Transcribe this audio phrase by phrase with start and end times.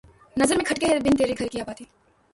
[0.37, 1.83] نظر میں کھٹکے ہے بن تیرے گھر کی آبادی